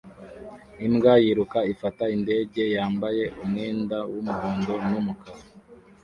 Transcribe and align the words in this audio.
Imbwa 0.85 1.13
yiruka 1.23 1.59
ifata 1.73 2.03
indege 2.15 2.61
yambaye 2.75 3.23
umwenda 3.43 3.97
w'umuhondo 4.11 4.73
n'umukara 4.89 5.43